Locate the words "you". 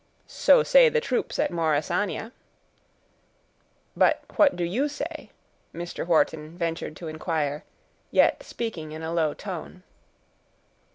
4.63-4.89